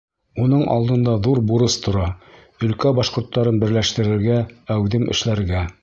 Уның 0.43 0.61
алдында 0.75 1.13
ҙур 1.27 1.41
бурыс 1.51 1.75
тора: 1.83 2.07
өлкә 2.69 2.95
башҡорттарын 3.01 3.63
берләштерергә, 3.65 4.41
әүҙем 4.79 5.11
эшләргә. 5.17 5.67